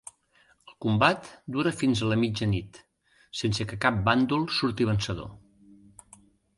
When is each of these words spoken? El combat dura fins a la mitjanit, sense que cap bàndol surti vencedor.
El 0.69 0.77
combat 0.85 1.29
dura 1.57 1.73
fins 1.83 2.01
a 2.01 2.09
la 2.13 2.17
mitjanit, 2.23 2.81
sense 3.43 3.71
que 3.73 3.81
cap 3.87 4.03
bàndol 4.11 4.51
surti 4.61 4.93
vencedor. 4.95 5.33